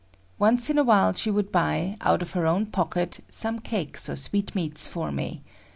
[0.39, 4.15] Once in a while she would buy, out of her own pocket, some cakes or
[4.15, 5.43] sweetmeats for me.